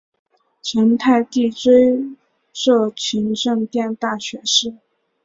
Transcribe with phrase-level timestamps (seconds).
[0.63, 2.03] 成泰帝追
[2.53, 4.73] 授勤政殿大学士。